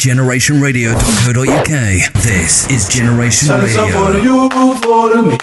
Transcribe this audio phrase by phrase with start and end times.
[0.00, 1.72] Generationradio.co.uk.
[2.22, 4.22] This is Generation Salsa for Radio.
[4.22, 4.48] you,
[4.80, 5.36] for me,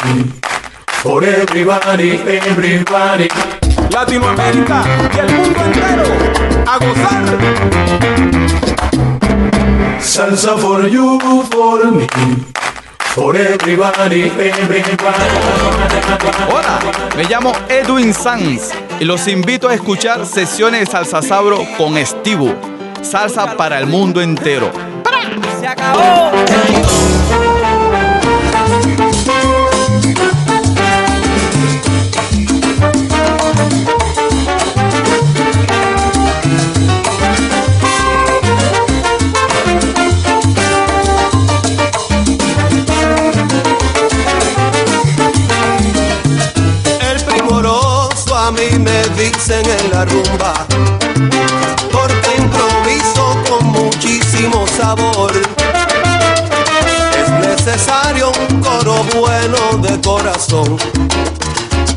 [1.04, 3.28] for everybody, everybody.
[3.92, 4.84] Latinoamérica
[5.14, 6.06] y el mundo entero
[6.66, 7.38] a gozar.
[10.02, 11.20] Salsa for you,
[11.52, 12.08] for me,
[13.14, 15.30] for everybody, everybody.
[16.50, 16.80] Hola,
[17.16, 22.77] me llamo Edwin Sanz y los invito a escuchar sesiones de Salsa Sabro con Estivo.
[23.02, 24.72] Salsa para el mundo entero.
[25.60, 26.32] Se acabó.
[47.00, 50.54] El primoroso a mí me dicen en la rumba,
[53.98, 55.32] muchísimo sabor.
[57.20, 60.78] Es necesario un coro bueno de corazón.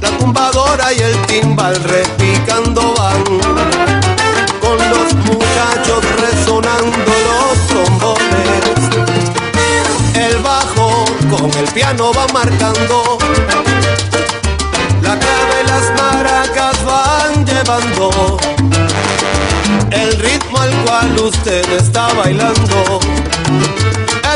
[0.00, 3.22] La tumbadora y el timbal repicando van,
[4.62, 8.80] con los muchachos resonando los trombones.
[10.14, 13.18] El bajo con el piano va marcando
[15.02, 18.38] la clave las maracas van llevando
[19.90, 23.00] el ritmo al cual usted está bailando.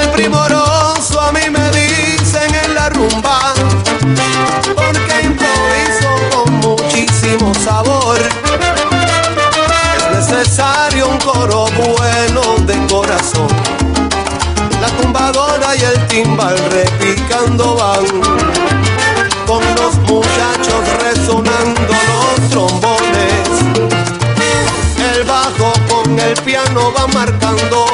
[0.00, 3.54] El primoroso a mí me dicen en la rumba,
[4.74, 8.18] porque improviso con muchísimo sabor.
[10.00, 13.48] Es necesario un coro bueno de corazón.
[14.80, 18.43] La tumbadora y el timbal repicando van
[26.74, 27.86] piano va marcando.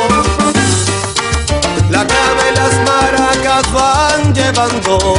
[1.91, 5.15] La clave las maracas van llevando.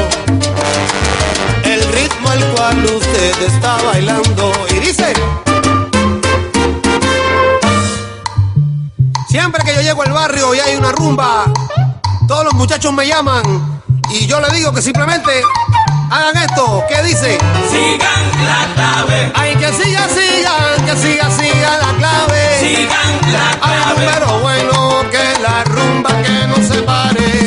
[1.63, 4.51] El ritmo al cual usted está bailando.
[4.69, 5.13] Y dice.
[9.29, 11.45] Siempre que yo llego al barrio y hay una rumba,
[12.27, 15.31] todos los muchachos me llaman y yo le digo que simplemente
[16.11, 16.83] hagan esto.
[16.87, 17.37] ¿Qué dice?
[17.69, 19.31] Sigan la clave.
[19.35, 22.59] Ay, que siga, sigan, que siga, siga la clave.
[22.59, 24.05] Sigan la Hay clave.
[24.05, 27.40] número bueno que la rumba que no se pare.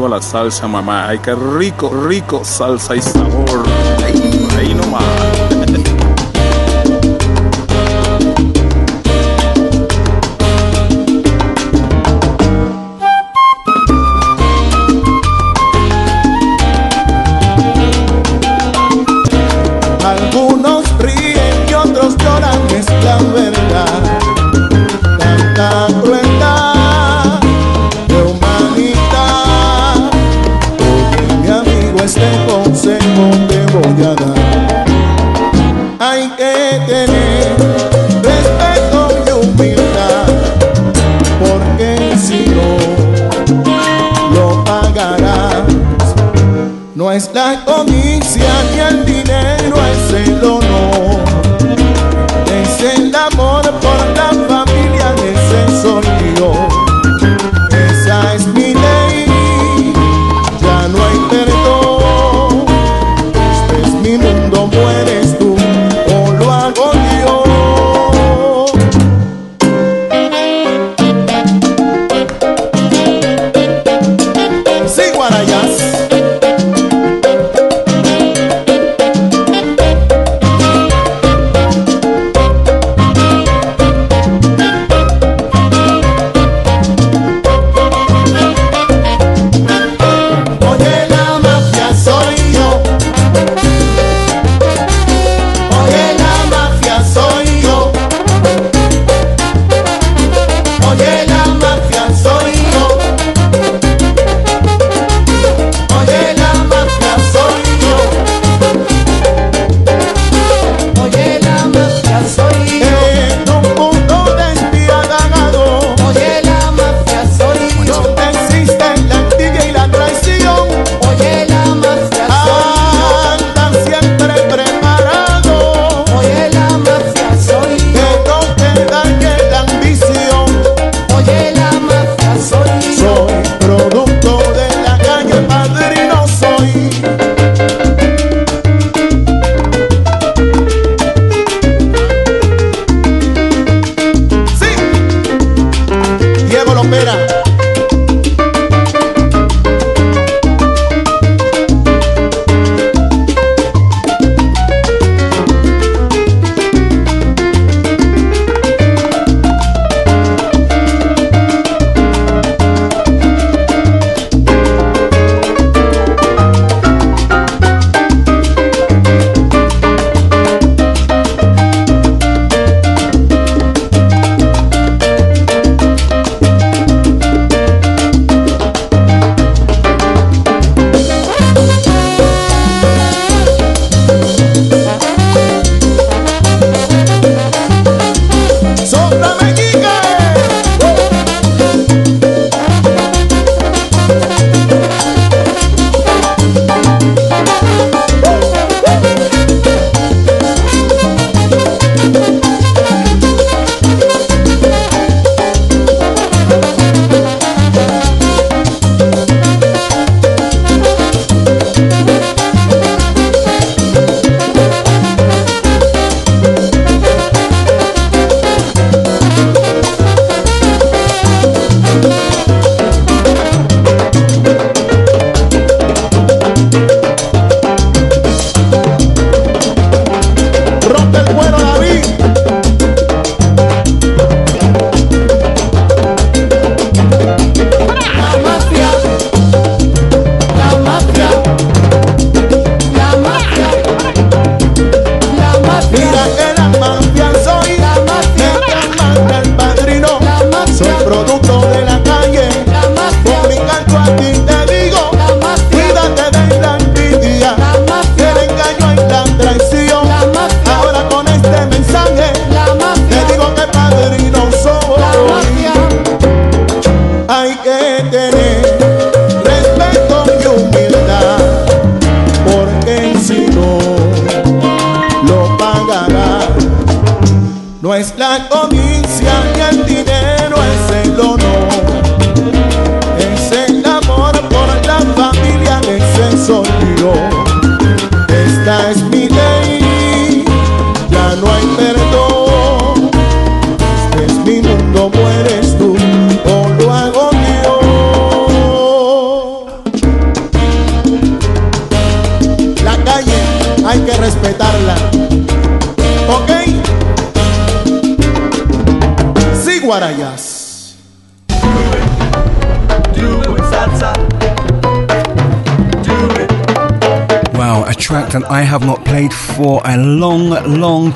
[0.00, 1.08] arriba la salsa, mamá.
[1.08, 3.64] Ay, qué rico, rico salsa y sabor.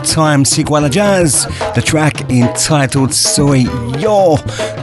[0.04, 0.44] Time.
[0.44, 3.64] Siguala Jazz, the track entitled Soy
[3.98, 4.36] Yo,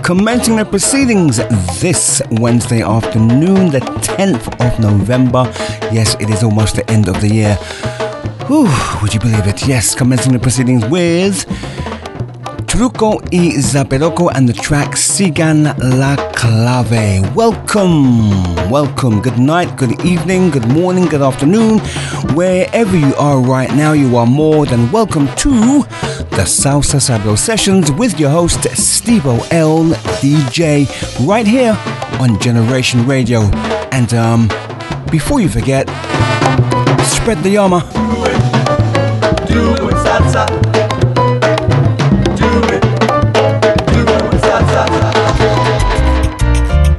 [0.04, 1.38] commencing the proceedings
[1.80, 5.44] this Wednesday afternoon, the 10th of November.
[5.92, 7.56] Yes, it is almost the end of the year.
[8.48, 8.70] Whew,
[9.01, 9.68] would you believe it?
[9.68, 11.46] Yes, commencing the proceedings with
[12.72, 17.22] Truco y Zaperoco and the track Sigan La Clave.
[17.36, 18.30] Welcome,
[18.72, 19.22] welcome.
[19.22, 21.80] Good night, good evening, good morning, good afternoon.
[22.30, 25.84] Wherever you are right now, you are more than welcome to
[26.30, 29.86] the Salsa Sabro Sessions with your host, Stevo L.
[30.22, 30.88] DJ,
[31.28, 31.78] right here
[32.20, 33.42] on Generation Radio.
[33.92, 34.48] And um,
[35.12, 35.90] before you forget,
[37.06, 37.82] spread the yama.
[37.94, 38.38] Do it,
[39.48, 40.72] do it, salsa.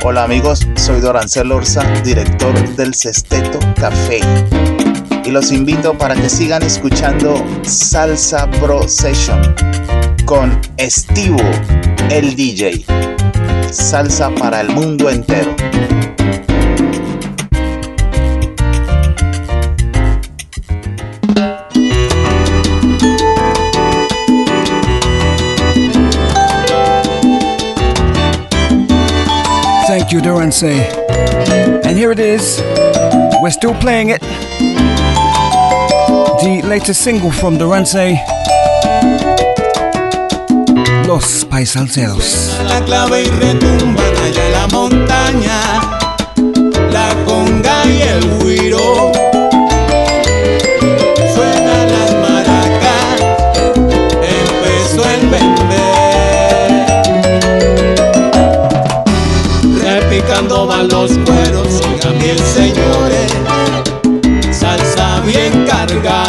[0.05, 4.21] Hola amigos, soy Dorancel Orza, director del Cesteto Café.
[5.25, 9.55] Y los invito para que sigan escuchando Salsa Pro Session
[10.25, 11.39] con Estivo,
[12.11, 12.85] el DJ.
[13.71, 15.55] Salsa para el mundo entero.
[29.87, 30.63] Thank you, Durance.
[30.65, 32.61] And here it is.
[33.43, 34.23] We're still playing it.
[36.43, 38.19] The latest single from Durance.
[41.07, 42.59] Los Paisalceros.
[42.69, 45.61] la clave y retumban allá la montaña,
[46.91, 49.13] la conga y el guiro.
[51.33, 53.21] Suenan las maracas,
[54.41, 55.91] empezó el bembé.
[59.81, 63.33] Repicando van los cueros, sigan bien señores,
[64.51, 66.22] salsa bien cargada,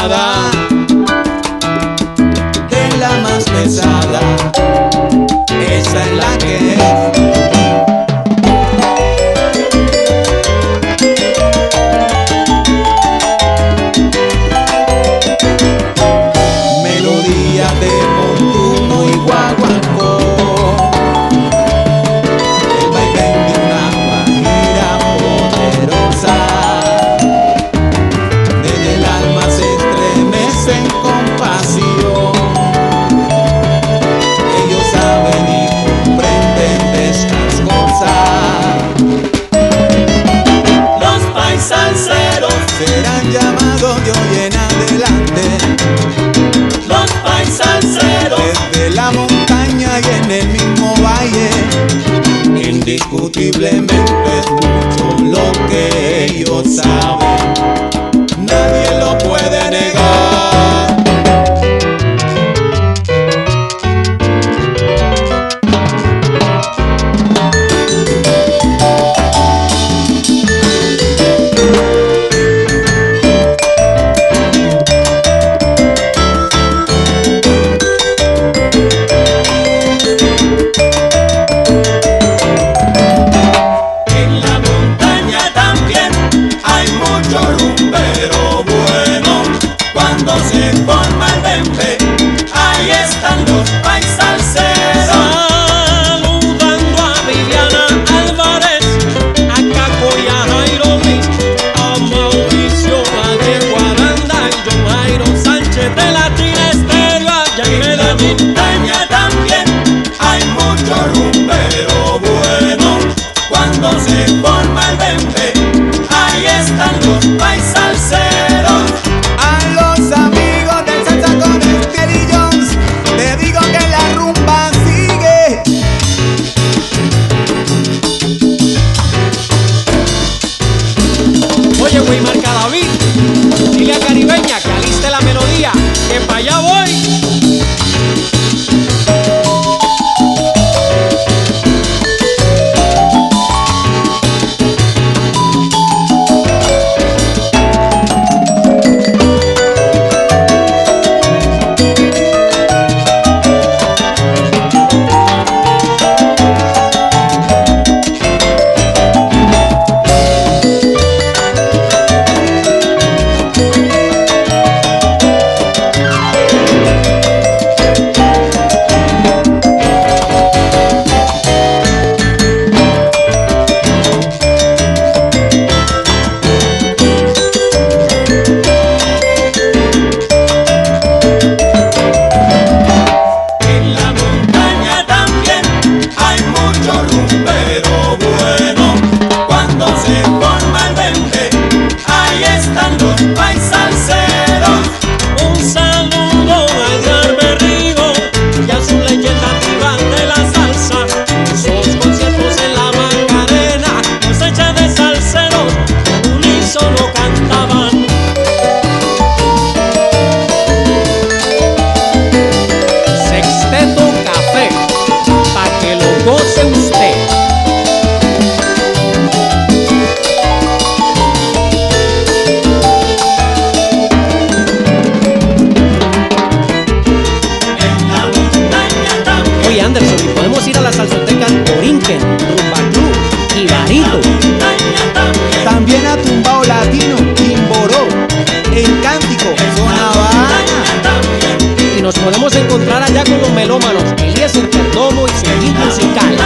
[244.53, 246.37] es el perdomo y musical.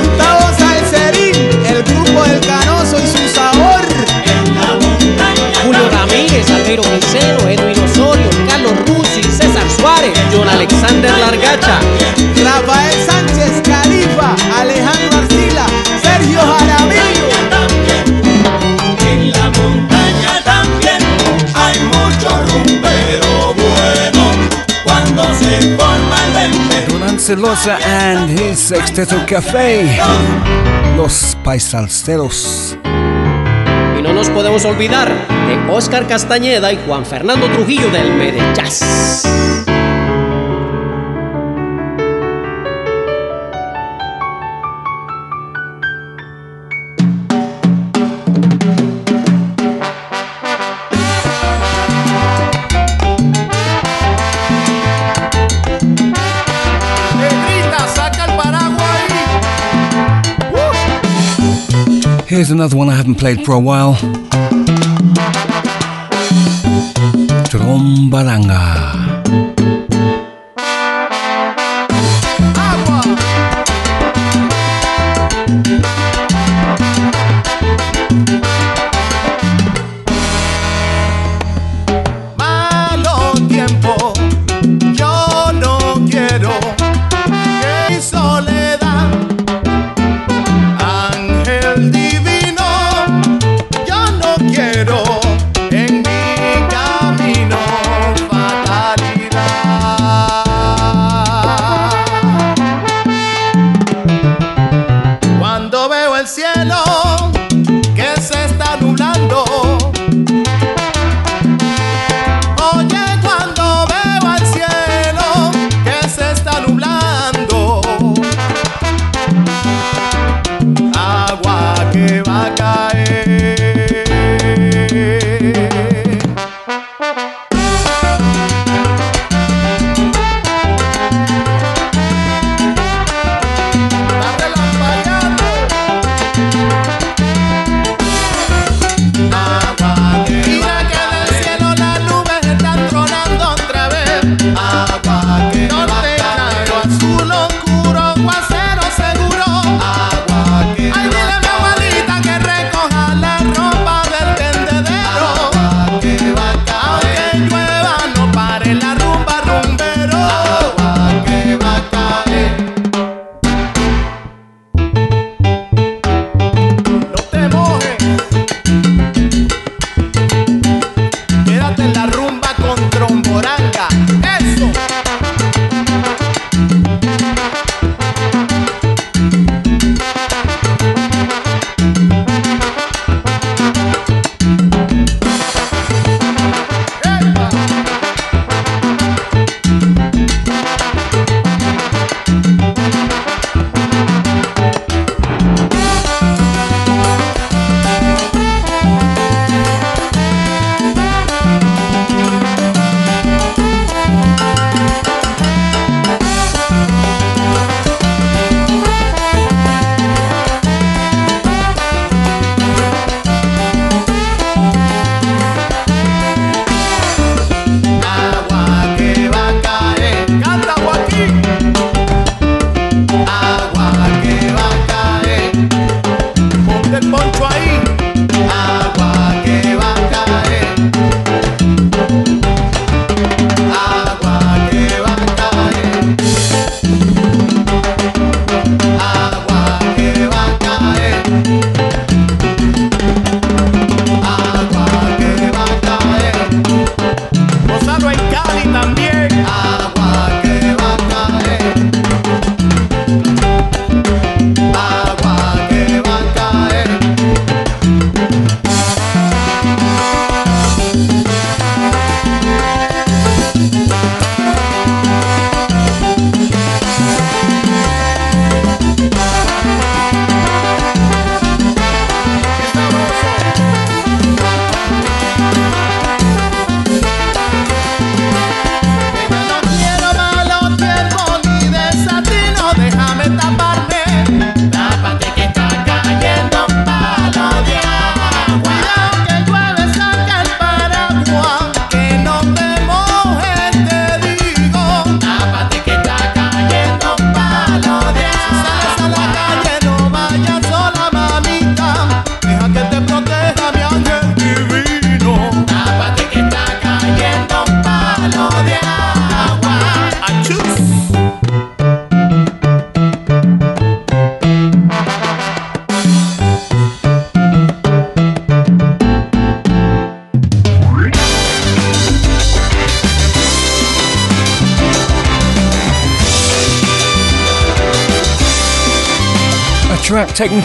[0.00, 1.34] Gustavo Salcerín,
[1.66, 3.82] el grupo El Canoso y su sabor.
[5.64, 11.80] Julio Ramírez, Alviro Quiseno, Edwin Osorio, Carlos Rusi, César Suárez, John Alexander Largacha.
[27.24, 29.98] Celosa and his Sexteto Café,
[30.94, 32.76] los paisalceros.
[33.98, 39.63] Y no nos podemos olvidar de Oscar Castañeda y Juan Fernando Trujillo del Medellín.
[62.34, 63.94] Here's another one I haven't played for a while.
[67.46, 69.03] Trombaranga.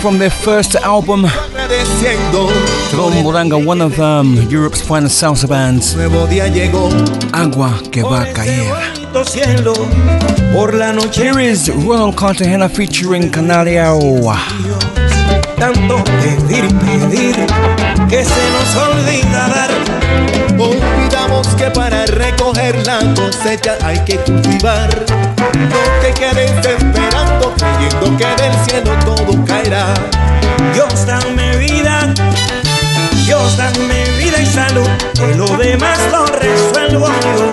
[0.02, 1.26] From their first album,
[2.92, 5.96] Tromboranga, one of um, Europe's finest salsa bands.
[7.34, 8.74] Agua que va a caer.
[11.14, 14.00] Here is Ronald Cartagena featuring Canario.
[21.60, 24.88] Que para recoger la cosecha hay que cultivar.
[25.58, 29.94] No te quedes esperando, creyendo que del cielo todo caerá.
[30.74, 32.14] Dios dame vida,
[33.26, 37.52] Dios dame vida y salud, que lo demás lo resuelvo yo.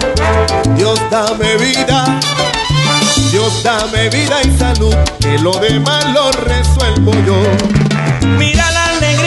[0.76, 2.20] Dios dame vida,
[3.32, 7.42] Dios dame vida y salud, que lo demás lo resuelvo yo.
[8.38, 9.25] Mira la alegría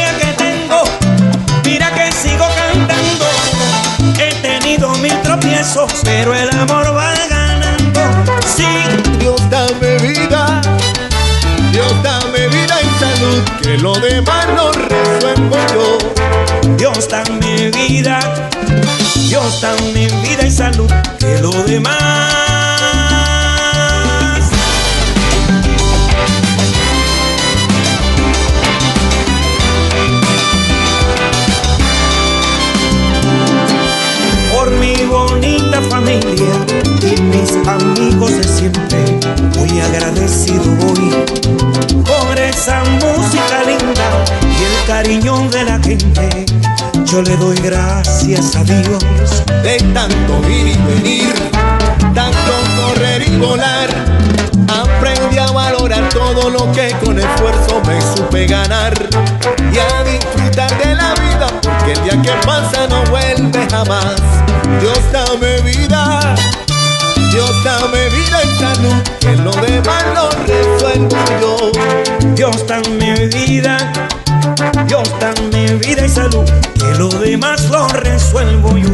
[5.30, 8.02] tropiezos, pero el amor va ganando.
[8.48, 8.66] Sí,
[9.20, 10.60] Dios dame vida,
[11.72, 16.78] Dios dame vida y salud, que lo demás lo resuelvo yo.
[16.78, 18.20] Dios dame vida,
[19.28, 22.49] Dios dame vida y salud, que lo demás.
[36.12, 39.20] Y mis amigos de siempre.
[39.56, 41.12] Muy agradecido voy
[42.04, 46.46] por esa música linda y el cariño de la gente.
[47.06, 51.34] Yo le doy gracias a Dios de tanto ir y venir,
[52.16, 53.90] tanto correr y volar.
[54.68, 58.94] Aprendí a valorar todo lo que con esfuerzo me supe ganar
[59.72, 64.16] y a disfrutar de la vida porque el día que pasa no vuelve jamás.
[64.80, 64.99] Vida,
[67.40, 71.72] Dios dame vida y salud, que lo demás lo resuelvo yo.
[72.36, 73.78] Dios dame vida,
[74.86, 78.90] Dios dame vida y salud, que lo demás lo resuelvo yo.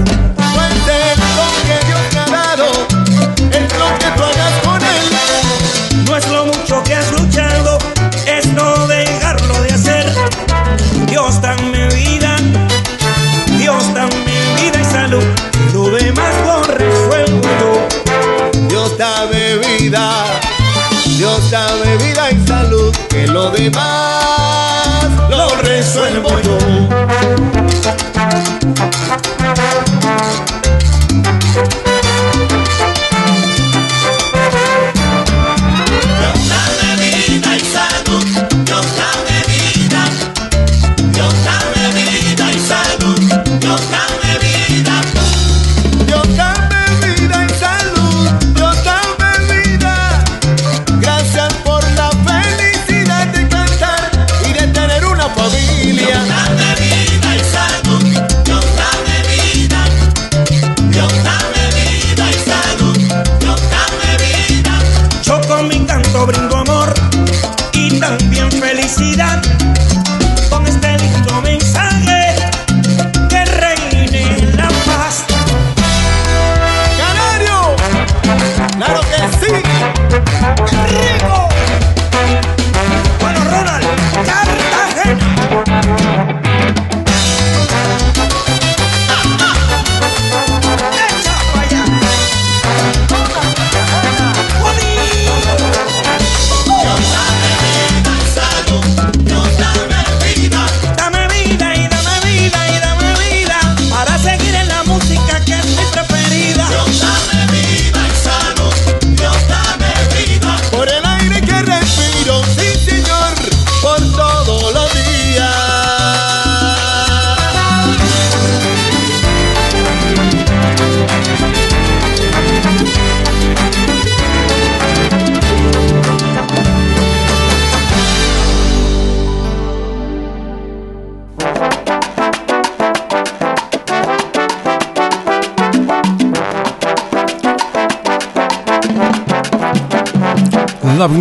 [23.55, 27.04] Demás lo resuelvo yo.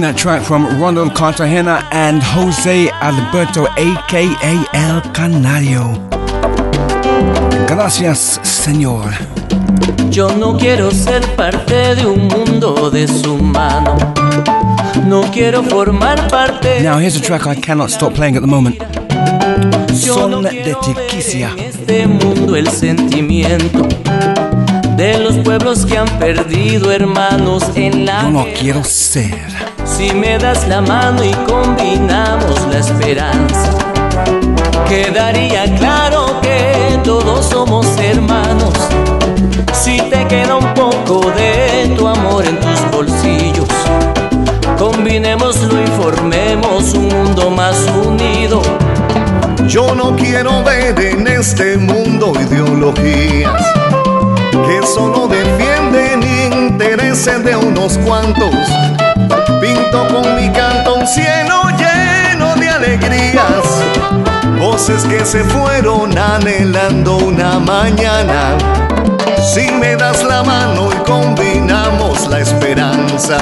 [0.04, 5.98] That track from Ronald Cartagena and Jose Alberto, aka El Canario.
[7.66, 9.12] Gracias, señor.
[10.10, 13.96] Yo no quiero ser parte de un mundo deshumano.
[15.06, 16.82] No quiero formar parte.
[16.82, 18.76] Now, here's a track I cannot stop playing at the moment.
[19.94, 21.54] Son de Tiquicia.
[21.56, 23.88] Este mundo el sentimiento
[24.98, 29.53] de los pueblos que han perdido hermanos en la Yo no quiero ser.
[29.96, 33.70] Si me das la mano y combinamos la esperanza,
[34.88, 38.72] quedaría claro que todos somos hermanos.
[39.72, 43.68] Si te queda un poco de tu amor en tus bolsillos,
[44.76, 48.62] combinémoslo y formemos un mundo más unido.
[49.68, 53.62] Yo no quiero ver en este mundo ideologías
[54.66, 58.54] que solo defienden intereses de unos cuantos.
[59.92, 63.64] Con mi canto un cielo lleno de alegrías,
[64.58, 68.56] voces que se fueron anhelando una mañana.
[69.42, 73.38] Si me das la mano y combinamos la esperanza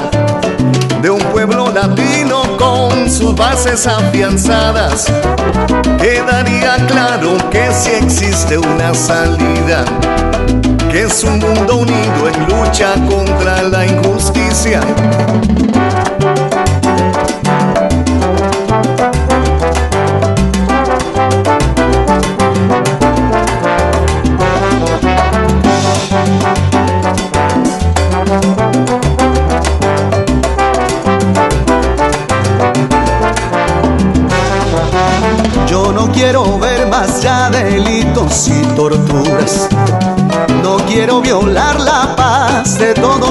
[1.00, 5.06] de un pueblo latino con sus bases afianzadas,
[5.98, 9.84] quedaría claro que si existe una salida,
[10.90, 14.80] que es un mundo unido en lucha contra la injusticia.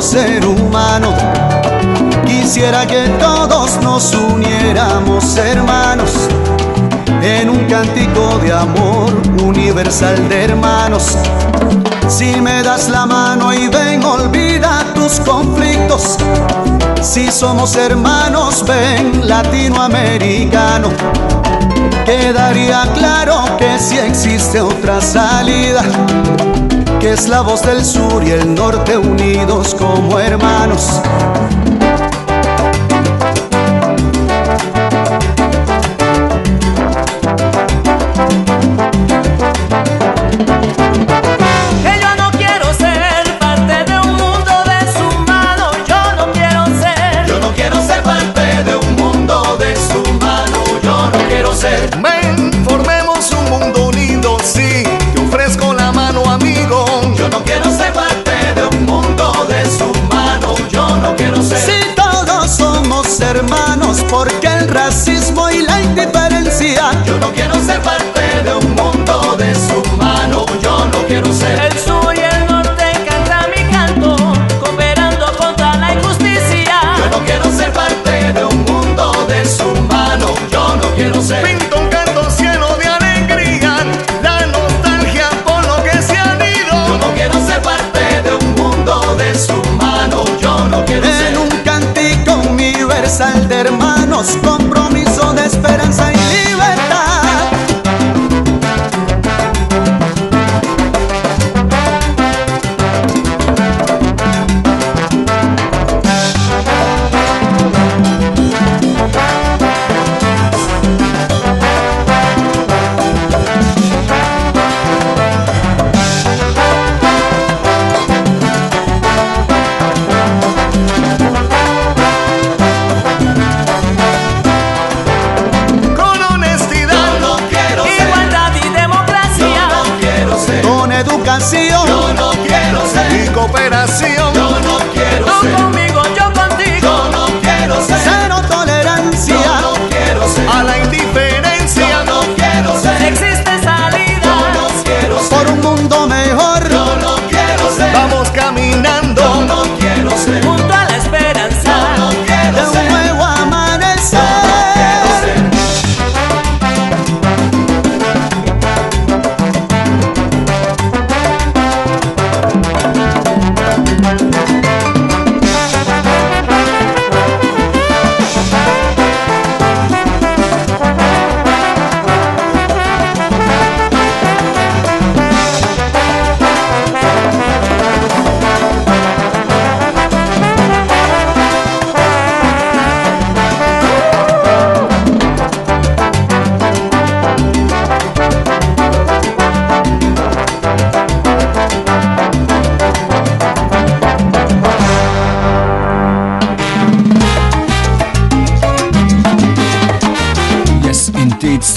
[0.01, 1.13] Ser humano.
[2.25, 6.11] Quisiera que todos nos uniéramos hermanos
[7.21, 11.17] en un cántico de amor universal de hermanos.
[12.07, 16.17] Si me das la mano y ven, olvida tus conflictos.
[17.01, 20.89] Si somos hermanos, ven latinoamericano.
[22.05, 25.83] Quedaría claro que si existe otra salida,
[27.01, 31.01] que es la voz del sur y el norte unidos como hermanos.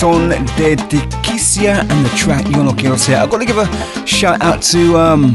[0.05, 3.17] on Dediquicia and the track You're Not Girls here.
[3.17, 3.67] I've got to give a
[4.07, 5.33] shout out to um,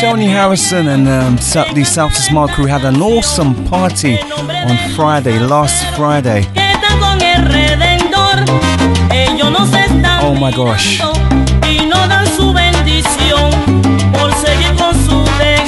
[0.00, 1.36] Tony Harrison and um,
[1.74, 6.44] the South Smile crew had an awesome party on Friday, last Friday.
[10.22, 10.98] Oh my gosh.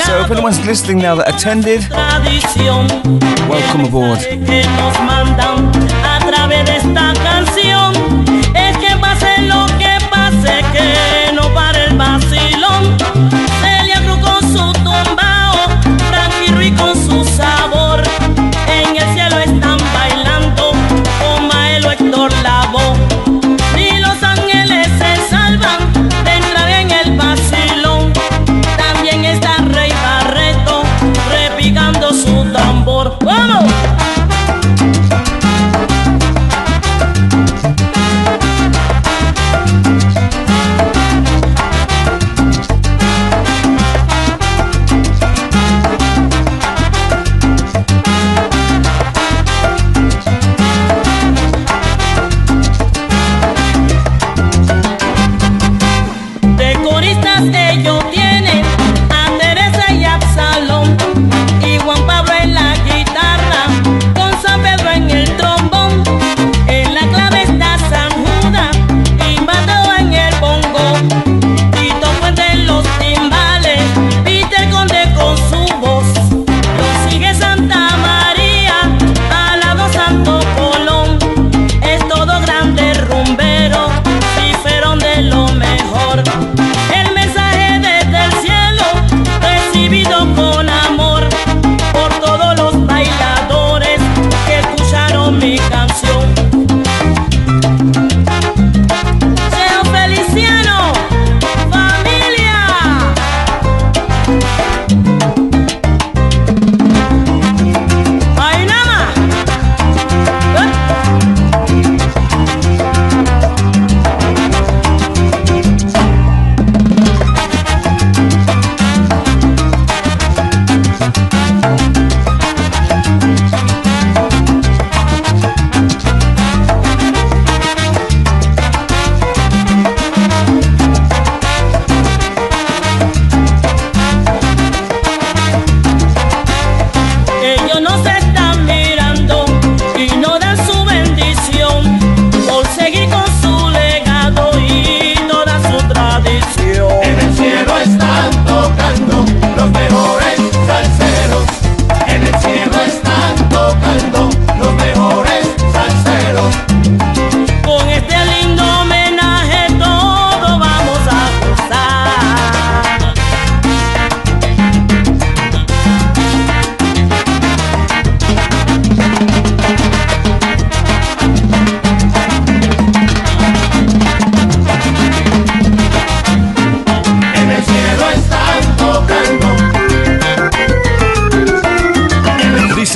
[0.06, 1.80] So if anyone's listening now that attended,
[3.50, 4.18] welcome aboard.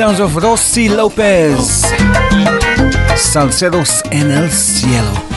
[0.00, 1.84] Sounds of Rosy López.
[3.16, 5.29] Salcedos en el cielo.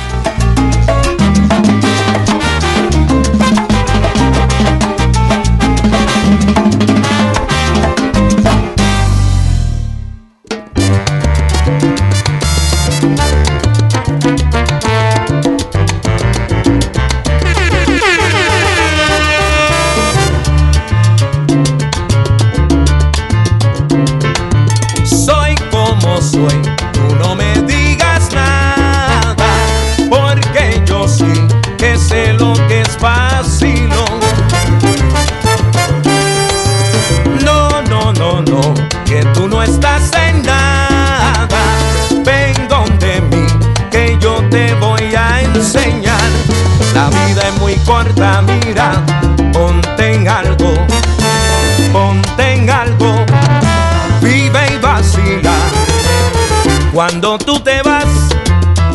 [56.94, 58.06] Cuando tú te vas,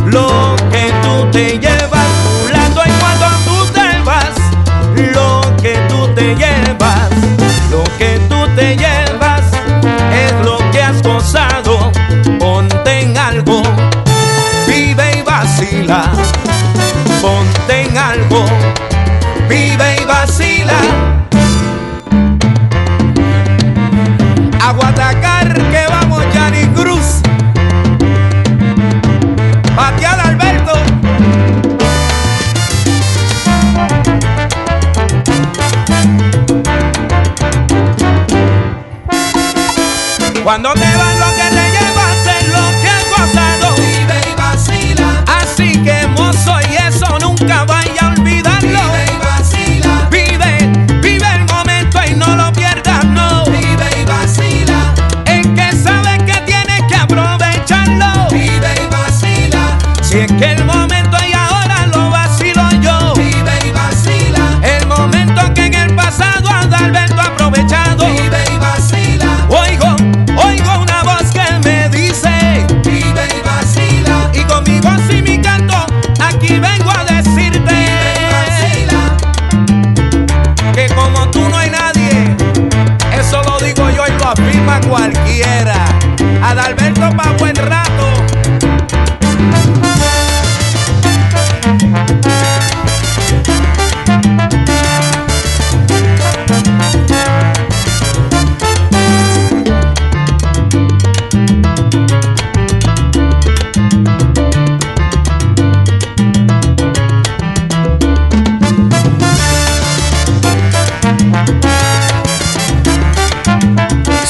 [0.06, 1.67] lo que tú te llamas.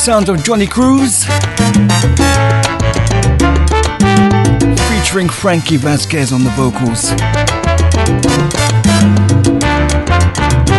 [0.09, 1.27] Sound of Johnny Cruz.
[4.89, 7.13] Featuring Frankie Vasquez on the vocals.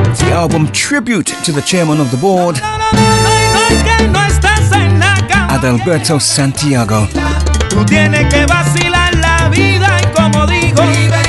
[0.10, 5.14] It's the album Tribute to the chairman of the board, Que no estás en la
[5.28, 5.54] cama.
[5.54, 7.08] Adalberto Santiago.
[7.70, 11.22] Tú tienes que vacilar la vida y como digo, Vive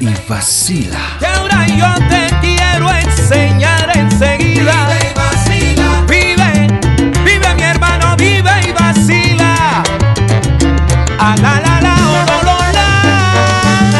[0.00, 1.18] y vacila.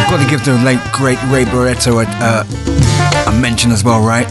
[0.08, 4.26] Got to give the late great Ray Barretto a, uh, a mention as well, right?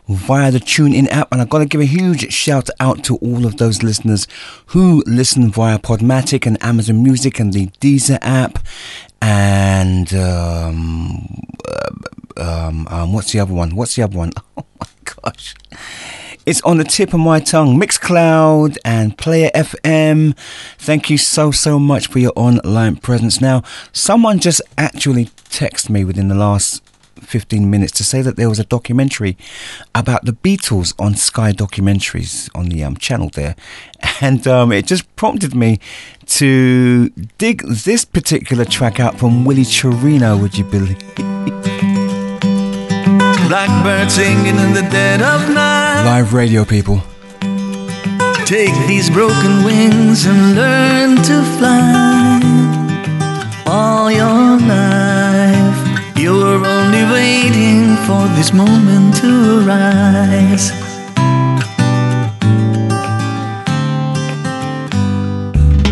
[0.07, 1.27] via the TuneIn app.
[1.31, 4.27] And I've got to give a huge shout out to all of those listeners
[4.67, 8.59] who listen via Podmatic and Amazon Music and the Deezer app.
[9.21, 11.27] And um,
[11.67, 11.89] uh,
[12.37, 13.75] um, um, what's the other one?
[13.75, 14.31] What's the other one?
[14.57, 14.87] Oh my
[15.23, 15.55] gosh.
[16.43, 17.79] It's on the tip of my tongue.
[17.79, 20.35] Mixcloud and Player FM.
[20.79, 23.39] Thank you so, so much for your online presence.
[23.39, 23.61] Now,
[23.93, 26.81] someone just actually texted me within the last
[27.21, 29.37] 15 minutes to say that there was a documentary
[29.93, 33.55] about the Beatles on Sky Documentaries on the um, channel there.
[34.19, 35.79] And um, it just prompted me
[36.27, 41.81] to dig this particular track out from Willie Chirino, would you believe?
[43.51, 46.05] Blackbird singing in the dead of night.
[46.05, 47.03] Live radio, people.
[48.45, 52.39] Take these broken wings and learn to fly.
[53.65, 60.71] All your life, you were only waiting for this moment to arise.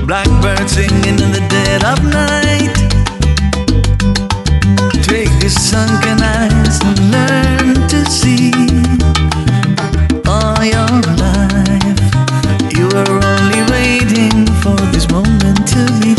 [0.07, 2.78] Blackbird singing in the dead of night.
[5.39, 8.51] These sunken eyes and learn to see.
[10.27, 11.99] All your life,
[12.75, 16.18] you were only waiting for this moment to be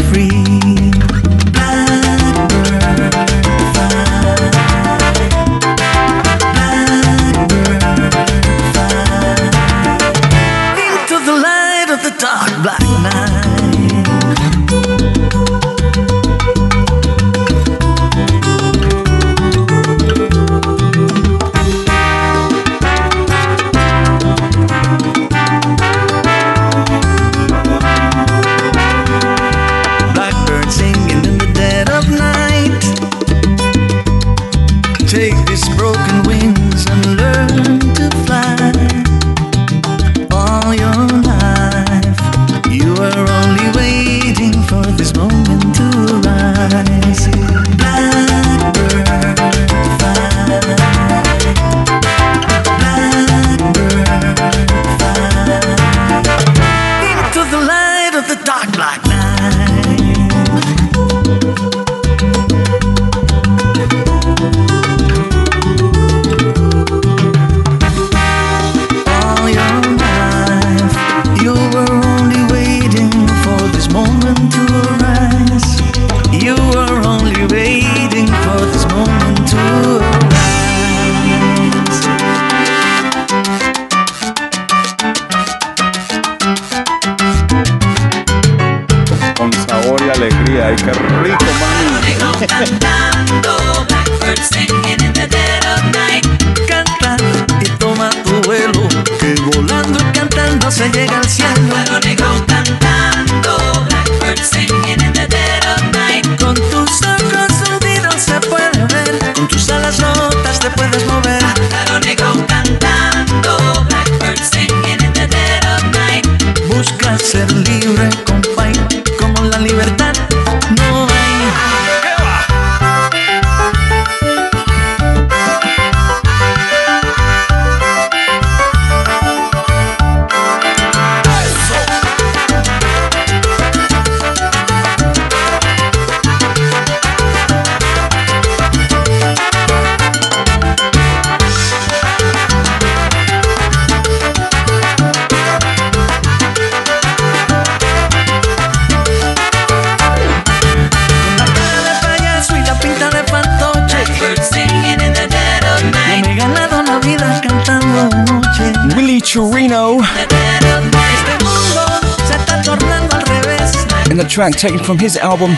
[164.40, 165.50] track taken from his album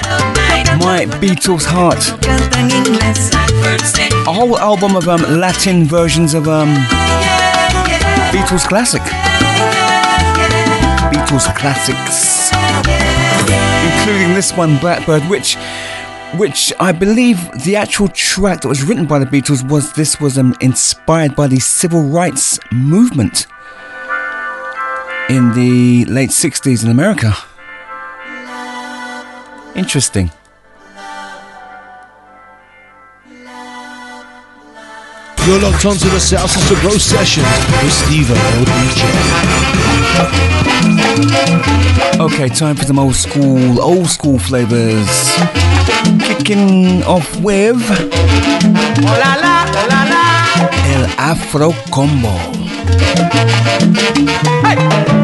[0.82, 2.18] My Beatles Heart.
[4.26, 6.74] A whole album of um, Latin versions of um,
[8.32, 9.02] Beatles classic.
[11.12, 12.50] Beatles classics.
[14.00, 15.56] Including this one, Blackbird, which
[16.34, 20.38] which I believe the actual track that was written by the Beatles was this was
[20.38, 23.46] um, inspired by the civil rights movement
[25.28, 27.36] in the late 60s in America.
[29.92, 30.30] Interesting.
[35.44, 37.46] You're locked onto the South to Bro sessions
[37.82, 38.34] with Steve O
[38.72, 39.04] DJ.
[42.20, 45.36] Okay, time for some old school, old school flavors.
[46.20, 47.76] Kicking off with
[48.96, 49.66] Oh la la,
[50.86, 52.32] El Afro Combo.
[54.64, 55.22] Oye,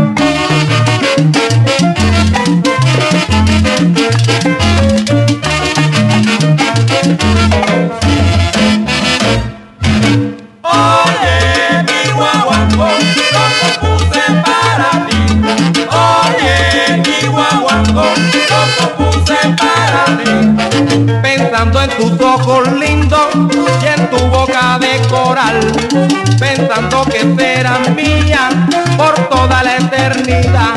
[27.95, 28.55] mías
[28.97, 30.75] por toda la eternidad.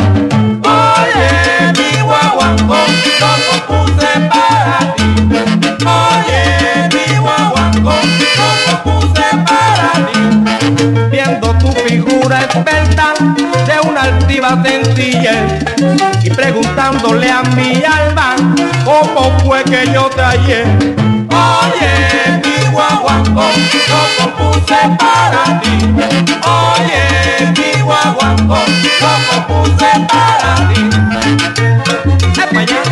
[0.63, 2.77] Oye, mi guaguancó,
[3.19, 5.03] lo compuse para ti.
[5.85, 7.93] Oye, mi guaguancó,
[8.39, 10.19] lo compuse para ti.
[11.11, 13.13] viendo tu figura esbelta
[13.67, 15.63] de una altiva sencillez
[16.23, 18.35] y preguntándole a mi alma
[18.85, 21.10] cómo fue que yo te hallé.
[23.33, 25.73] Guaguancó, lo compuse para ti.
[26.43, 27.01] Oye,
[27.57, 28.59] mi guaguancó,
[29.01, 30.81] lo compuse para ti.
[32.41, 32.91] ¡Epa guaguancó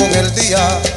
[0.00, 0.89] con el día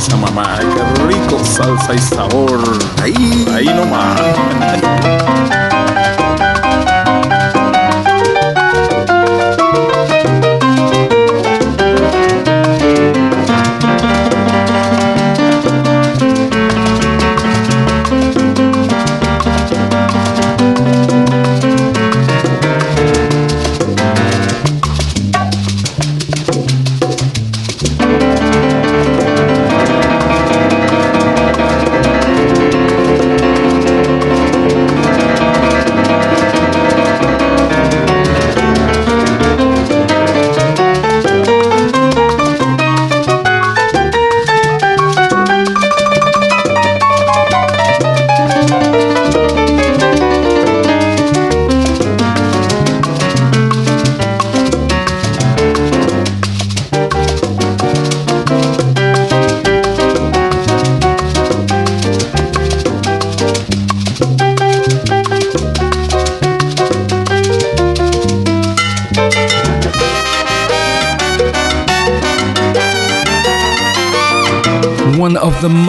[0.00, 0.58] salsa, mamá.
[0.58, 2.60] Qué rico, salsa y sabor.
[3.02, 5.45] Ahí, ahí nomás.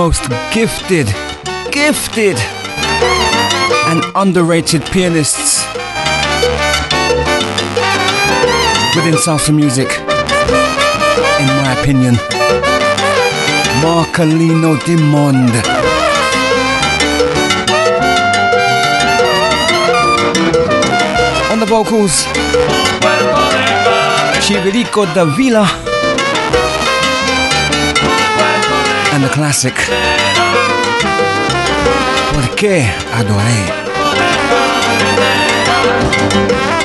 [0.07, 1.07] Most gifted,
[1.69, 2.37] gifted,
[3.89, 5.65] and underrated pianists
[8.95, 9.89] within salsa music,
[11.41, 12.13] in my opinion.
[13.83, 15.53] Marcolino Dimond.
[21.51, 22.23] On the vocals,
[24.45, 25.86] Chivirico Davila.
[29.17, 29.73] And the classic.
[32.33, 33.65] ¿Por qué adoré?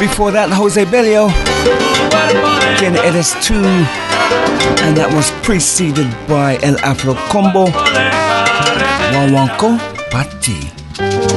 [0.01, 1.28] Before that, Jose Belio.
[2.78, 3.62] Quién eres tú?
[4.83, 7.66] And that was preceded by El Afro Combo.
[9.12, 9.78] Wawanko
[10.11, 11.32] Pati.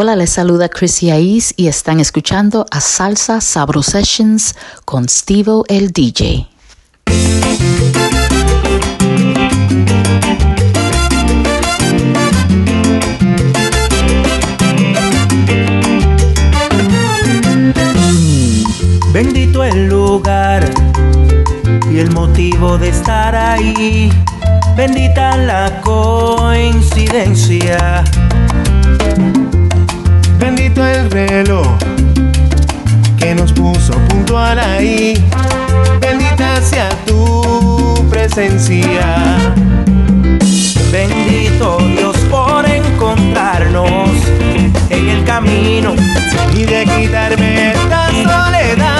[0.00, 5.90] Hola, les saluda Chrissy Aiz y están escuchando a Salsa Sabro Sessions con Stevo el
[5.90, 6.46] DJ.
[19.12, 20.70] Bendito el lugar
[21.90, 24.12] y el motivo de estar ahí.
[24.76, 28.04] Bendita la coincidencia.
[30.38, 31.66] Bendito el reloj
[33.18, 35.14] que nos puso puntual ahí.
[36.00, 39.54] Bendita sea tu presencia.
[40.92, 44.10] Bendito Dios por encontrarnos
[44.90, 45.94] en el camino
[46.54, 48.97] y de quitarme esta soledad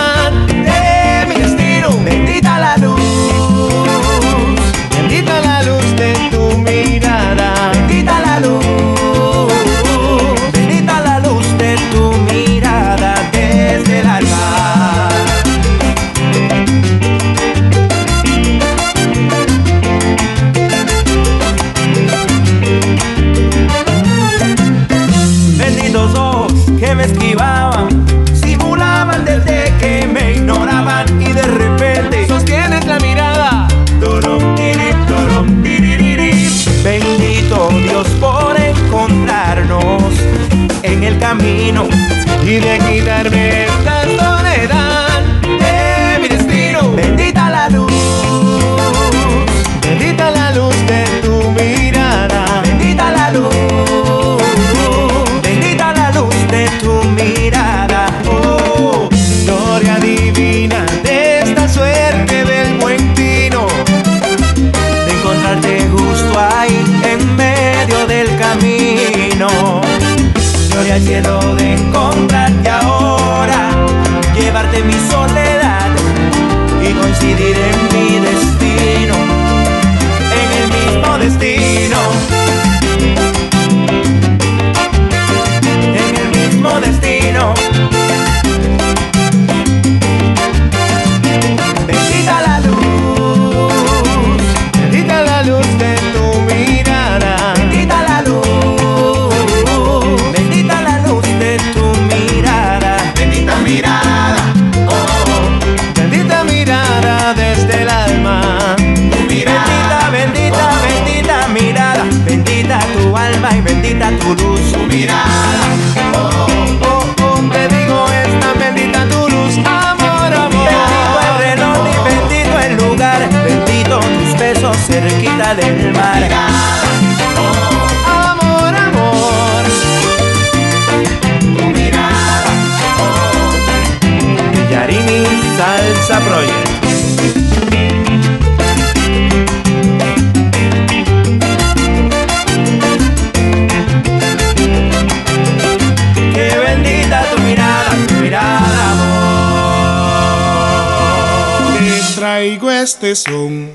[153.08, 153.70] traigo son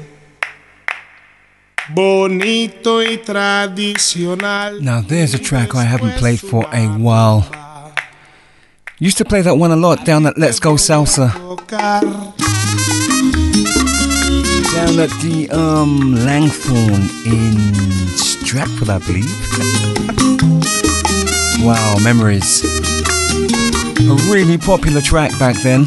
[1.90, 4.82] bonito y tradicional.
[4.82, 7.46] Now, there's a track I haven't played for a while.
[9.00, 11.34] Used to play that one a lot down at Let's Go Salsa.
[14.74, 17.74] Down at the um, Langthorn in
[18.18, 19.32] Stratford, I believe.
[21.66, 22.64] wow, memories.
[24.06, 25.86] A really popular track back then.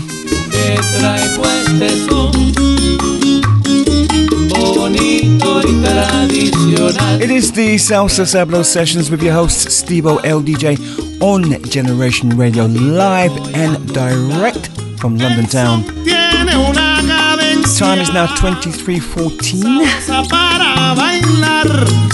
[7.21, 13.33] It is the Salsa Sablo sessions with your host Stevo LDJ on Generation Radio, live
[13.55, 14.69] and direct
[14.99, 15.85] from London town.
[16.05, 19.63] Tiene una cadencia Time is now 23:14.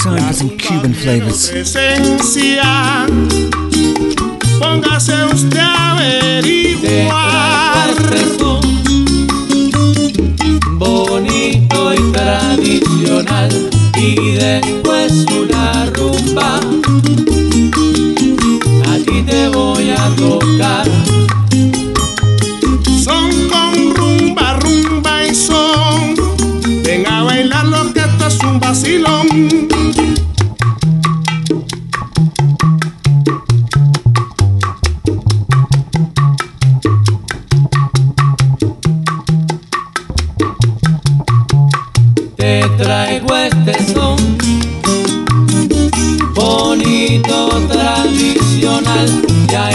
[0.03, 1.51] Time for some Cuban flavors.
[12.11, 16.57] Tradicional y después una rumba.
[18.90, 20.88] A ti te voy a tocar.
[23.05, 26.14] Son con rumba, rumba y son.
[26.82, 29.72] Ven a bailar lo que esto es un vacilón.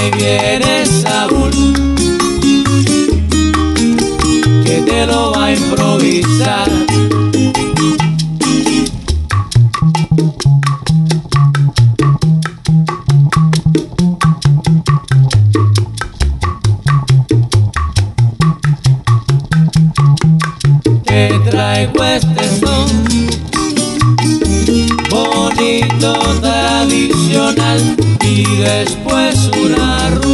[0.07, 1.51] Y ahí viene Saúl,
[4.63, 6.76] que te lo va a improvisar.
[28.59, 30.26] después una ruta.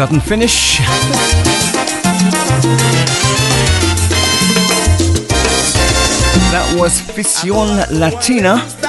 [0.00, 0.78] sudden finish.
[6.50, 8.79] That was Fisión Latina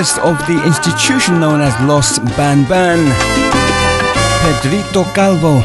[0.00, 2.98] of the institution known as Los Ban Ban,
[4.42, 5.62] Pedrito Calvo.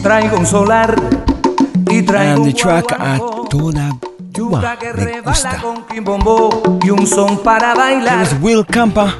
[0.00, 0.94] Traigo un solar
[1.90, 3.18] y traigo And the track a
[3.50, 3.90] toda
[4.32, 5.60] Cuba me gusta.
[6.84, 8.28] y un son para bailar.
[8.40, 9.12] Will Campa.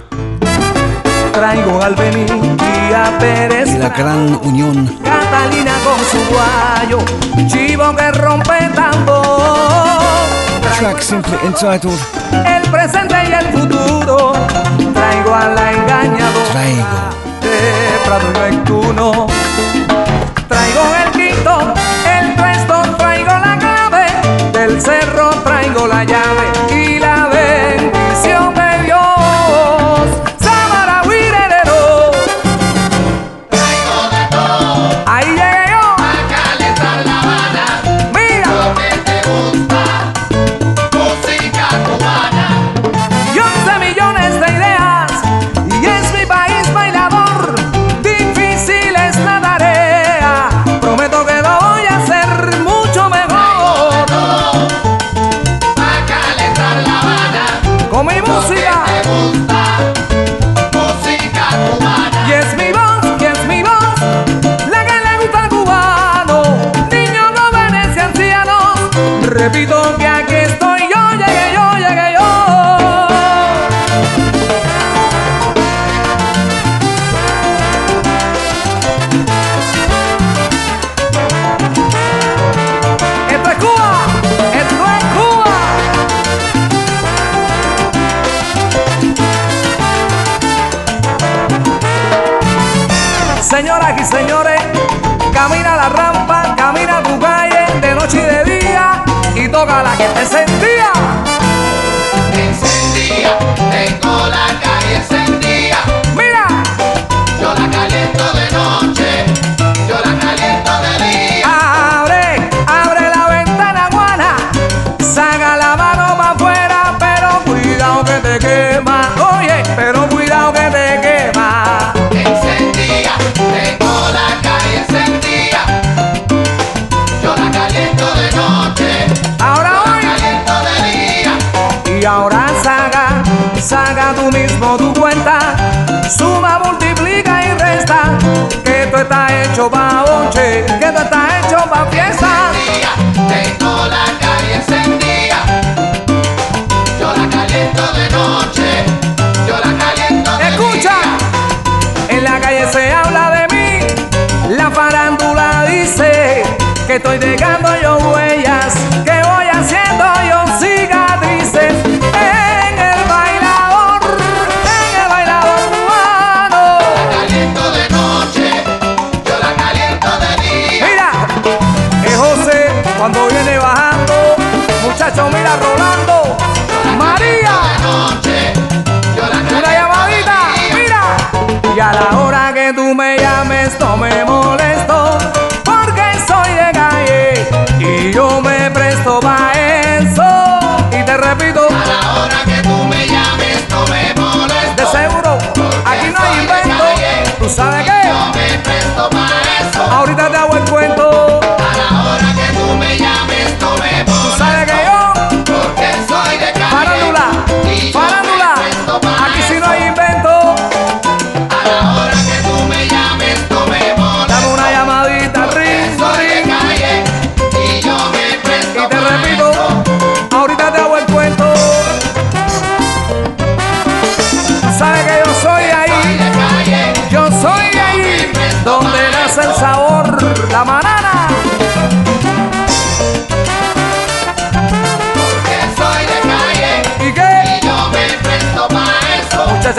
[1.33, 3.75] Traigo al Bení y a Pérez.
[3.75, 4.87] Y la gran unión.
[5.03, 6.99] Catalina con su guayo,
[7.49, 10.02] chivo que rompe tambor
[10.83, 11.97] track simply entitled
[12.45, 14.33] El presente y el futuro.
[14.93, 16.51] Traigo a la engañadora.
[16.51, 16.99] Traigo.
[17.41, 19.32] De Prado Neptuno.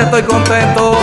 [0.02, 1.03] estoy contento.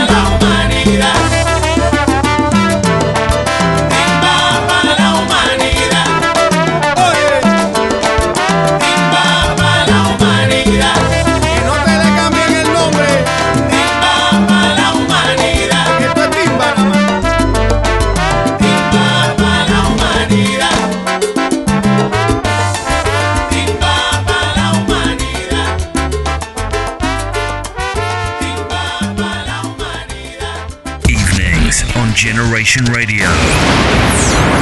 [32.71, 33.25] Nation Radio.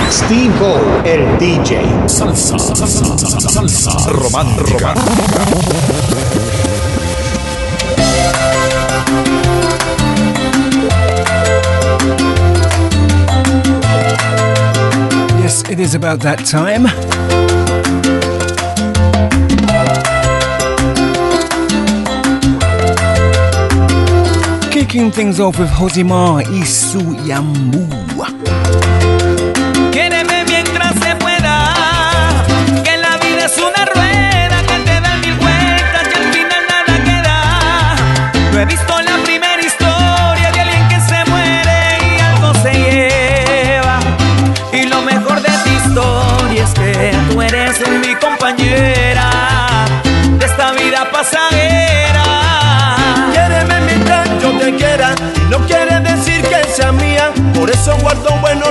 [0.09, 1.83] Steve O, el DJ.
[2.07, 3.91] Salsa, salsa, salsa, salsa.
[15.39, 17.28] Yes, it is about that time.
[24.89, 28.08] Kicking things off with Hosima Isuyamu.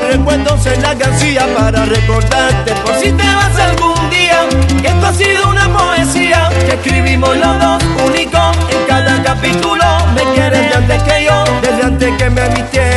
[0.08, 4.48] recuerdos en la alcancía para recordarte por si te vas algún día.
[4.80, 8.38] Que esto ha sido una poesía que escribimos los dos, único
[8.70, 9.84] en cada capítulo.
[10.14, 12.87] Me quieres de antes que yo, desde antes que me viste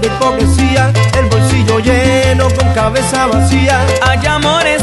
[0.00, 3.84] de hipocresía, el bolsillo lleno con cabeza vacía.
[4.02, 4.82] Hay amores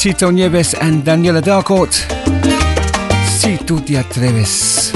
[0.00, 1.92] Tito Nieves and Daniela Darcourt.
[3.26, 4.92] Si tu te atreves.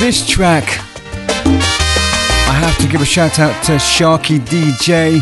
[0.00, 0.64] This track,
[2.48, 5.20] I have to give a shout out to Sharky DJ.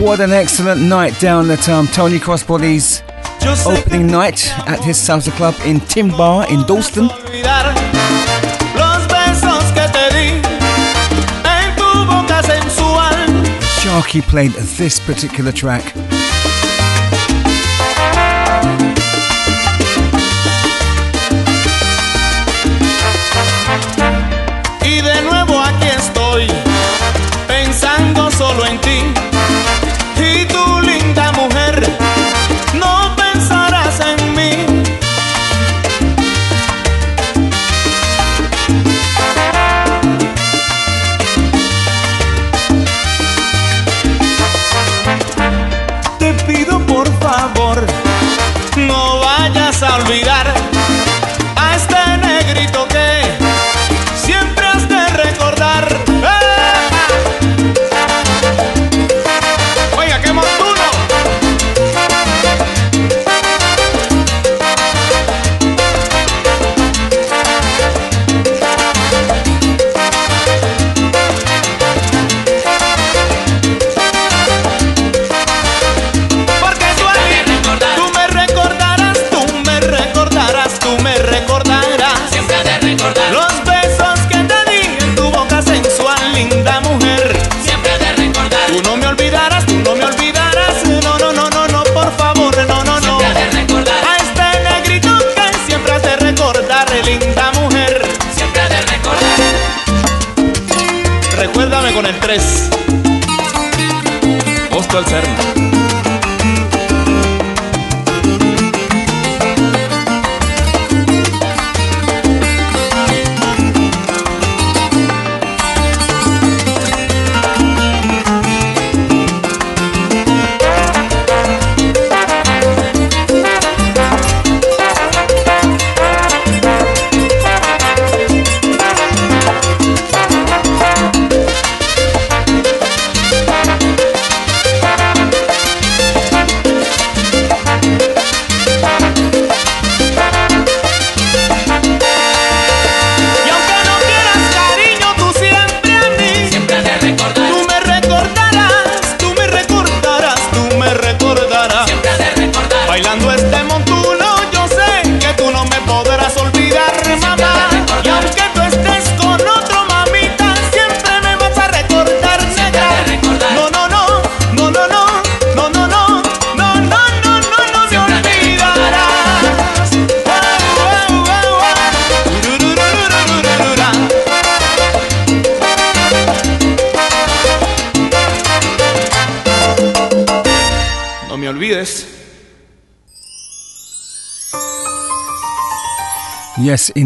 [0.00, 3.02] What an excellent night down at um, Tony Crossbody's
[3.66, 7.08] opening night at his salsa club in Timbar in Dalston.
[13.82, 16.03] Sharky played this particular track
[28.36, 28.83] solo en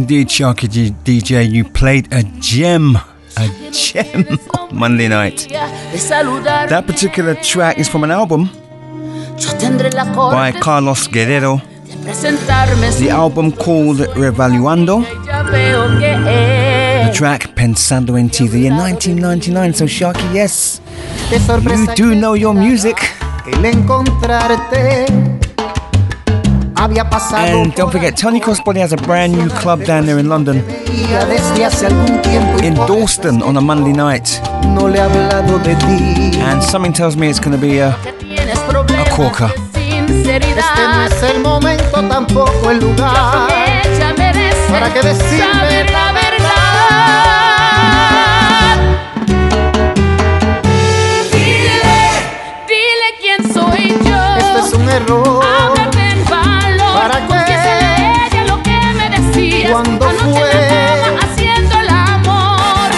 [0.08, 0.66] indeed, Sharky
[1.04, 2.96] DJ, you played a gem,
[3.36, 4.26] a gem
[4.58, 5.46] on Monday night.
[5.50, 8.48] That particular track is from an album
[10.14, 11.60] by Carlos Guerrero.
[12.06, 15.02] The album called Revaluando.
[17.04, 19.74] The track Pensando en Ti, the year 1999.
[19.74, 20.80] So, Sharky, yes,
[21.30, 22.96] you do know your music.
[26.90, 30.64] And don't forget, Tony Crossbody has a brand new club down there in London,
[31.10, 32.58] ya desde hace algún tiempo.
[32.64, 34.40] in Dalston, on a Monday night.
[34.64, 36.40] No le he hablado de ti.
[36.40, 39.52] And something tells me it's going to be a, tienes problemas a corker.
[40.22, 40.38] de
[59.68, 59.82] decías.
[59.82, 61.18] ¿Cuándo Anoche fue?
[61.22, 62.90] haciendo el amor.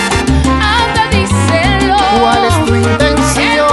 [0.46, 1.96] Anda, díselo.
[2.20, 3.68] ¿Cuál es tu intención?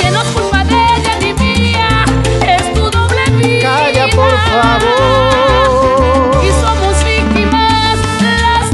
[0.00, 2.04] que no es culpa de ella ni mía,
[2.46, 3.62] es tu doble vida.
[3.62, 6.44] Calla, por favor.
[6.44, 8.66] Y somos víctimas las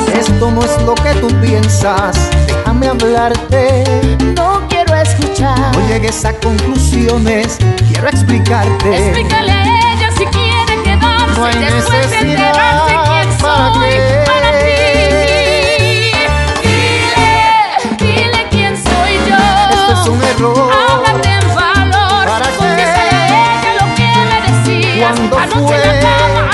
[0.00, 0.18] dos.
[0.18, 2.30] Esto no es lo que tú piensas.
[2.46, 3.84] Déjame hablarte.
[4.36, 4.66] No
[5.90, 7.58] llegues a conclusiones.
[7.88, 8.96] Quiero explicarte.
[8.96, 13.94] Explícale a ella si quiere quedarse No hay después de enterarse quién para soy
[14.24, 14.66] para ti.
[16.62, 17.32] Dile,
[17.98, 19.36] dile quién soy yo.
[19.70, 20.70] Esto es un error.
[20.72, 22.24] Háblate en valor.
[22.28, 22.46] ¿Para?
[22.56, 23.26] Confiésale a
[23.58, 25.18] ella lo que me decías.
[25.18, 25.86] ¿Cuándo Anoche en fue?
[25.86, 26.49] la cama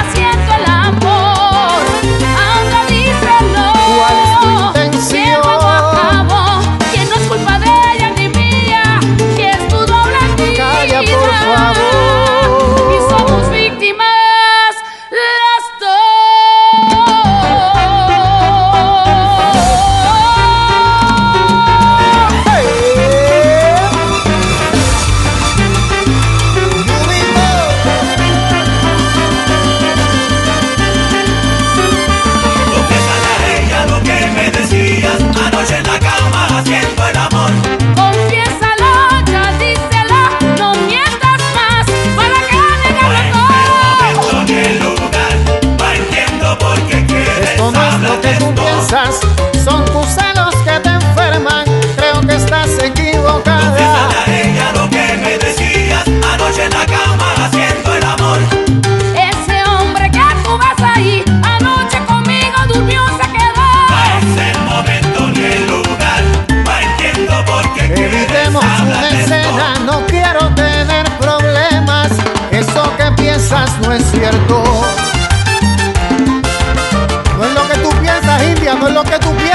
[78.93, 79.45] Lo que tú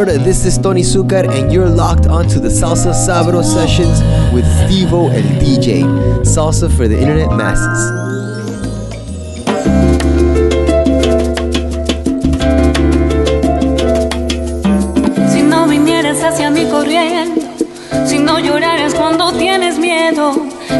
[0.00, 0.20] Word.
[0.24, 4.00] This is Tony Zucker, and you're locked onto the Salsa Sabro sessions
[4.32, 5.84] with Stevo El DJ.
[6.24, 7.80] Salsa for the internet masses.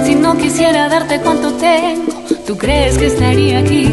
[0.04, 2.12] Si no quisiera darte cuanto tengo,
[2.46, 3.88] ¿tú crees que estaría aquí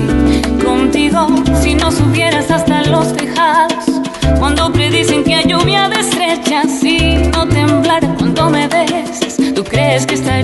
[0.63, 1.27] contigo?
[1.61, 3.36] Si no subieras hasta los tejados.
[9.77, 10.36] crees que está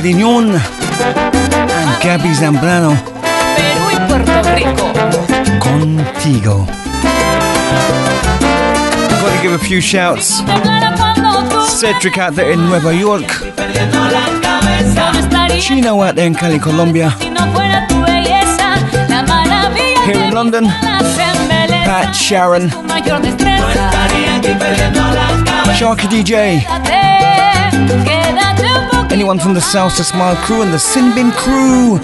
[0.00, 2.96] Perignon and Gabby Zambrano.
[3.54, 4.88] Perú y Puerto Rico.
[5.60, 6.66] Contigo.
[9.10, 10.40] I've got to give a few shouts.
[11.68, 13.28] Cedric out there in Nueva York.
[15.60, 17.10] Chino out there in Cali, Colombia.
[20.06, 20.64] Here in London.
[20.64, 22.70] Pat Sharon.
[25.76, 26.64] Sharky DJ.
[29.10, 31.98] Anyone from the South to Smile crew and the Sinbin crew.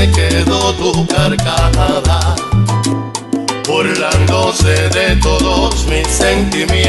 [0.00, 2.34] se quedó tu carcajada,
[3.66, 6.79] burlándose de todos mis sentimientos.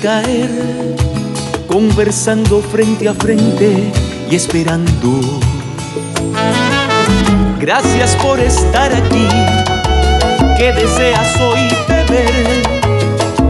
[0.00, 0.50] caer,
[1.66, 3.90] conversando frente a frente
[4.30, 5.40] y esperando.
[7.58, 9.28] Gracias por estar aquí,
[10.56, 12.62] que deseas hoy beber.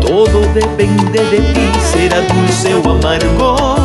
[0.00, 3.76] Todo depende de ti, será dulce o amargo.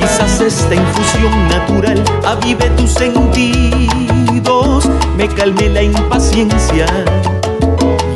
[0.00, 6.86] Quizás esta infusión natural avive tus sentidos, me calme la impaciencia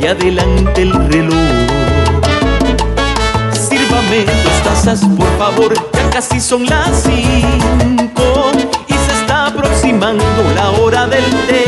[0.01, 1.92] y adelante el reloj.
[4.13, 8.51] Dos tazas, por favor, ya casi son las cinco
[8.87, 10.23] y se está aproximando
[10.53, 11.65] la hora del té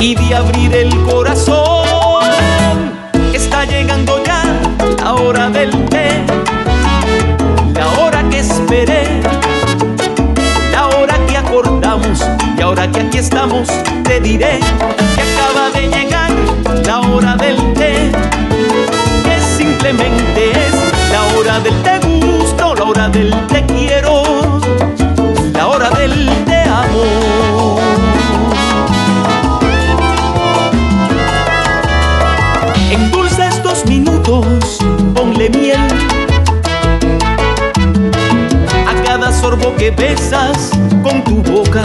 [0.00, 2.24] y de abrir el corazón.
[3.32, 4.42] Está llegando ya
[4.98, 6.08] la hora del té,
[7.74, 9.20] la hora que esperé,
[10.72, 12.24] la hora que acordamos
[12.58, 13.68] y ahora que aquí estamos
[14.02, 14.58] te diré
[15.14, 16.32] que acaba de llegar
[16.84, 18.10] la hora del té,
[19.22, 20.53] que simplemente
[21.54, 24.22] hora del te gusto, la hora del te quiero,
[25.52, 27.78] la hora del te amo.
[32.90, 34.78] Endulza estos minutos,
[35.14, 35.88] ponle miel
[38.88, 40.70] a cada sorbo que besas
[41.04, 41.84] con tu boca.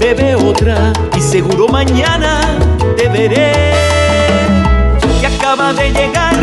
[0.00, 2.40] Bebe otra y seguro mañana
[2.96, 3.52] te veré.
[5.20, 6.34] Que acaba de llegar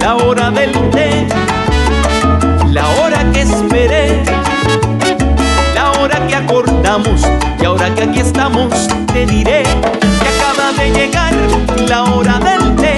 [0.00, 1.26] la hora del té,
[2.72, 4.22] la hora que esperé,
[5.74, 7.20] la hora que acordamos
[7.60, 11.34] y ahora que aquí estamos te diré que acaba de llegar
[11.86, 12.96] la hora del té,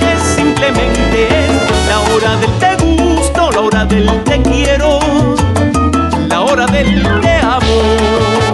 [0.00, 5.00] que simplemente es la hora del te gusto, la hora del te quiero,
[6.28, 8.45] la hora del te amo.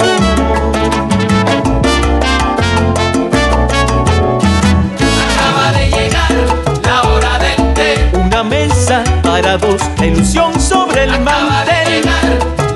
[9.43, 12.05] Mesa para dos, la ilusión sobre el mantel.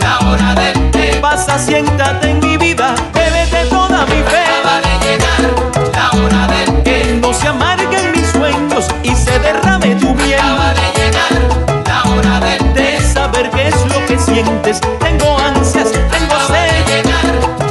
[0.00, 1.18] La hora del té.
[1.20, 4.44] Pasa, siéntate en mi vida, bébete toda mi fe.
[4.44, 5.42] Acaba de llegar
[5.94, 7.02] la hora del té.
[7.02, 10.38] Que no se amarguen mis sueños y se derrame tu miel.
[10.40, 12.98] Acaba de llegar la hora del té.
[12.98, 16.86] De saber qué es lo que sientes, tengo ansias, tengo Acaba de sed.
[16.86, 17.24] llegar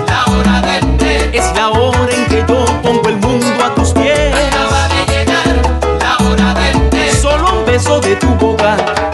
[0.07, 1.37] la hora del té.
[1.37, 1.84] Es la hora
[8.05, 9.04] de tu boca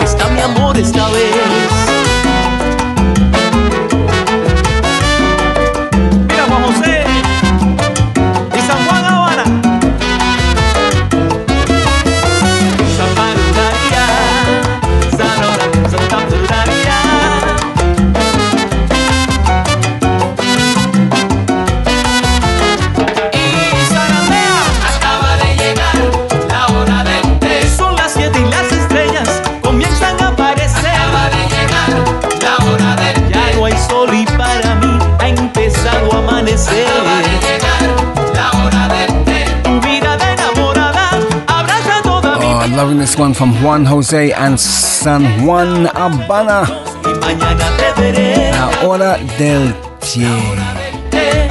[43.11, 46.63] this one from Juan Jose and San Juan Habana.
[48.51, 49.73] La hora del
[51.09, 51.47] té.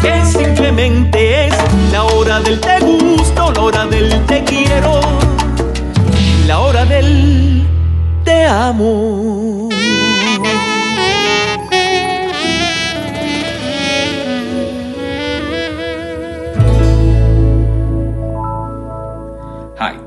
[0.00, 1.54] Que simplemente es
[1.90, 5.00] la hora del te gusto, la hora del te quiero,
[6.46, 7.66] la hora del
[8.24, 9.33] te amo.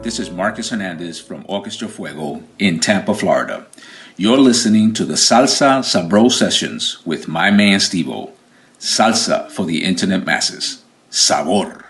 [0.08, 3.68] This is Marcus Hernandez from Orchestra Fuego in Tampa, Florida.
[4.16, 8.32] You're listening to the Salsa Sabro Sessions with my man Stevo.
[8.80, 10.82] Salsa for the internet masses.
[11.10, 11.87] Sabor.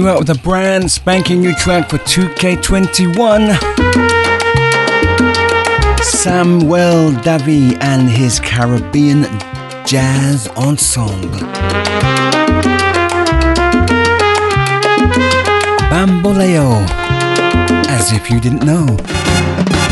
[0.00, 3.54] You out with a brand spanking new track for 2K21.
[6.02, 9.24] Samuel Davy and his Caribbean
[9.84, 11.28] Jazz Ensemble.
[15.90, 16.86] Bamboleo.
[17.88, 19.89] As if you didn't know.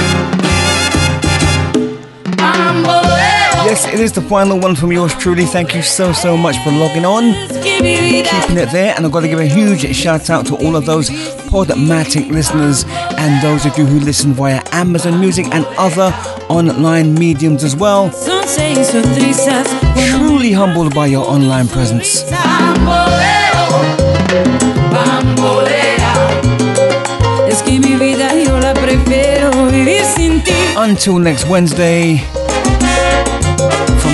[3.68, 5.44] Yes, it is the final one from yours truly.
[5.44, 8.94] Thank you so, so much for logging on, keeping it there.
[8.96, 11.10] And I've got to give a huge shout out to all of those
[11.50, 12.86] Podmatic listeners
[13.18, 16.10] and those of you who listen via Amazon Music and other
[16.48, 18.10] online mediums as well.
[18.10, 19.68] Son seis o trizas.
[20.16, 22.24] Truly humbled by your online presence.
[30.74, 32.37] Until next Es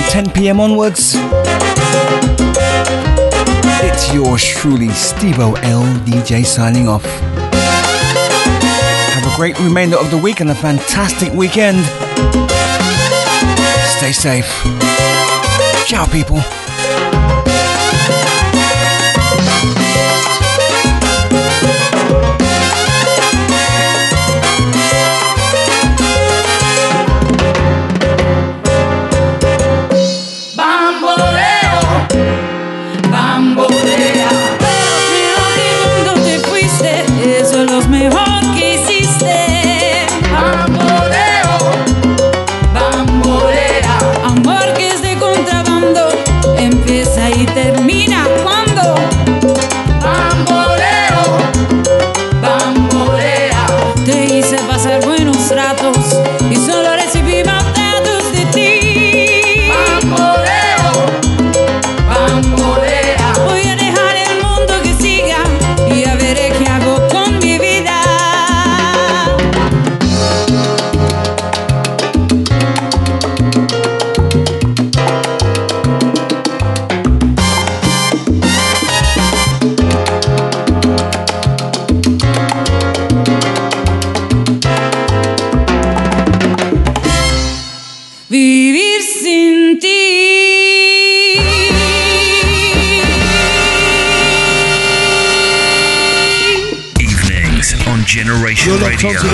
[0.09, 1.15] 10 pm onwards,
[3.83, 5.83] it's yours truly, Stevo L.
[6.05, 7.05] DJ signing off.
[9.13, 11.83] Have a great remainder of the week and a fantastic weekend.
[13.97, 14.47] Stay safe.
[15.87, 16.39] Ciao, people.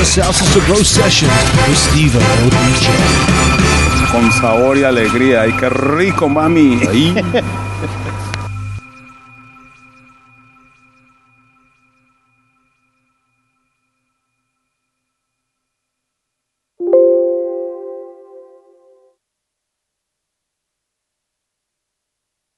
[0.02, 0.32] Locked Radio.
[0.32, 1.32] onto the Sabro Sessions
[1.68, 2.50] with Steve L.
[2.50, 4.12] DJ.
[4.12, 5.42] Con sabor y alegría.
[5.42, 6.80] ¡Ay, qué rico, mami!